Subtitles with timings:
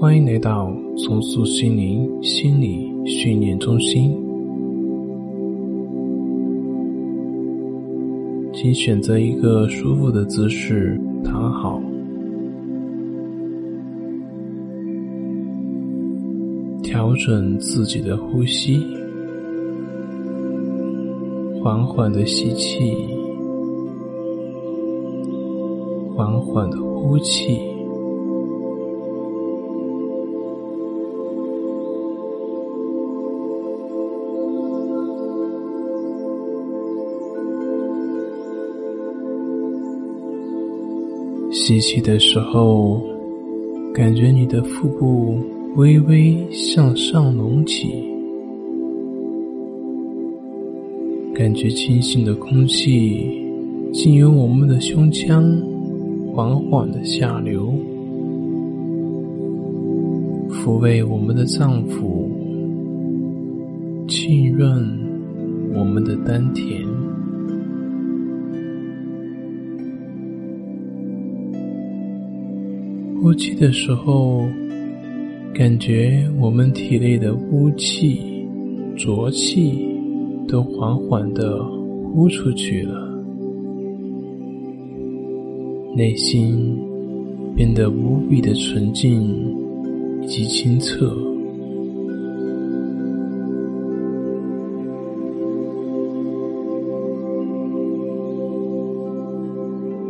[0.00, 4.10] 欢迎来到重塑心灵心理训练中心。
[8.54, 11.78] 请选择一个舒服的姿势躺好，
[16.82, 18.82] 调整自己的呼吸，
[21.62, 22.96] 缓缓的吸气，
[26.16, 27.69] 缓缓的呼气。
[41.70, 43.00] 吸气的时候，
[43.94, 45.38] 感觉你的腹部
[45.76, 47.86] 微微向上隆起，
[51.32, 53.40] 感觉清新的空气
[53.92, 55.44] 经由我们的胸腔
[56.34, 57.72] 缓缓的下流，
[60.48, 62.26] 抚慰我们的脏腑，
[64.08, 64.84] 浸润
[65.72, 66.89] 我们的丹田。
[73.22, 74.48] 呼气的时候，
[75.52, 78.48] 感觉我们体内的污气、
[78.96, 79.86] 浊气
[80.48, 81.62] 都缓缓的
[82.02, 82.94] 呼出去了，
[85.94, 86.78] 内心
[87.54, 89.22] 变得无比的纯净
[90.22, 91.14] 以及清澈。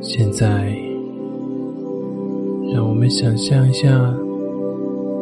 [0.00, 0.85] 现在。
[3.08, 3.88] 想象一下，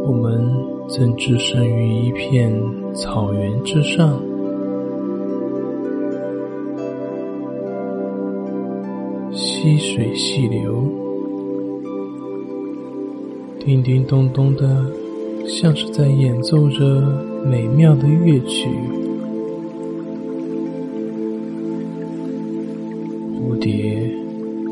[0.06, 0.42] 我们
[0.88, 2.52] 正置身于一片
[2.94, 4.20] 草原之上，
[9.32, 10.82] 溪水细流，
[13.58, 14.86] 叮叮咚咚的，
[15.46, 17.02] 像是在演奏着
[17.44, 18.68] 美妙的乐曲。
[23.38, 24.10] 蝴蝶。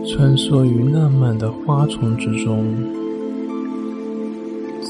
[0.04, 2.74] 穿梭于烂漫的花丛之中，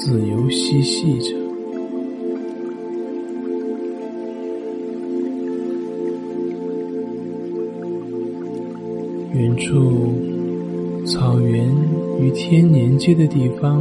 [0.05, 1.37] 自由嬉戏着。
[9.33, 10.13] 远处，
[11.07, 11.71] 草原
[12.21, 13.81] 与天连接的地方，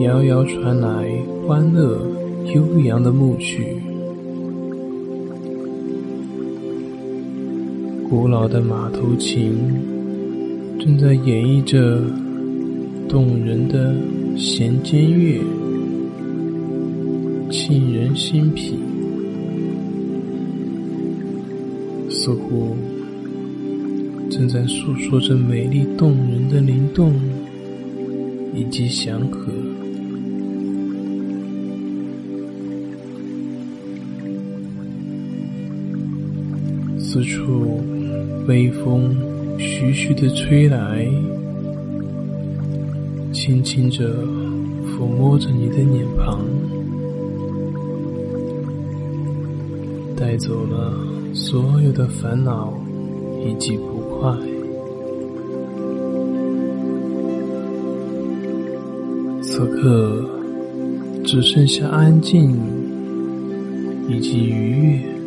[0.00, 1.08] 遥遥传来
[1.46, 2.04] 欢乐
[2.52, 3.76] 悠扬的牧曲。
[8.10, 9.52] 古老的马头琴。
[10.80, 12.02] 正在演绎着
[13.08, 13.94] 动人的
[14.36, 15.40] 弦间乐，
[17.50, 18.76] 沁人心脾，
[22.10, 22.76] 似乎
[24.30, 27.12] 正在诉说着美丽动人的灵动
[28.54, 29.52] 以及祥和。
[36.98, 37.80] 四处
[38.48, 39.14] 微风。
[39.58, 41.06] 徐徐的吹来，
[43.44, 44.24] 轻轻着
[44.86, 46.46] 抚摸着你的脸庞，
[50.16, 50.94] 带走了
[51.34, 52.72] 所有的烦恼
[53.44, 54.32] 以及不快。
[59.42, 60.24] 此刻
[61.24, 62.56] 只剩下安静
[64.08, 65.21] 以及愉悦。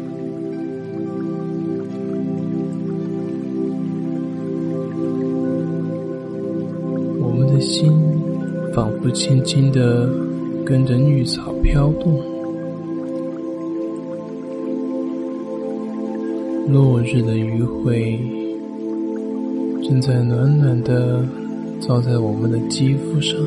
[9.05, 10.09] 我轻轻的
[10.65, 12.19] 跟着绿草飘动，
[16.73, 18.19] 落日的余晖
[19.83, 21.23] 正在暖暖的
[21.79, 23.39] 照在我们的肌肤上，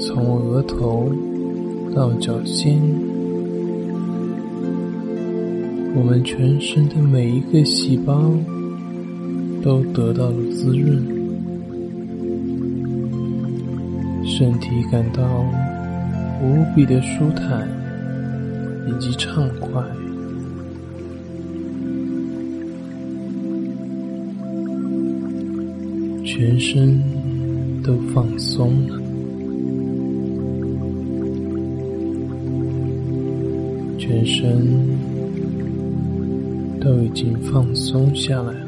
[0.00, 1.12] 从额头
[1.94, 3.05] 到脚尖。
[5.98, 8.30] 我们全身的每一个细胞
[9.62, 11.02] 都得到了滋润，
[14.26, 15.42] 身体感到
[16.42, 17.66] 无比的舒坦
[18.86, 19.82] 以及畅快，
[26.26, 27.02] 全身
[27.82, 29.00] 都放松了，
[33.98, 34.95] 全身。
[36.86, 38.65] 都已经放松下来。